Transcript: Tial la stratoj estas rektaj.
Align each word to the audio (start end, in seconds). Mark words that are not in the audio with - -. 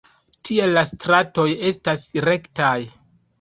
Tial 0.47 0.71
la 0.77 0.83
stratoj 0.91 1.45
estas 1.73 2.07
rektaj. 2.29 2.73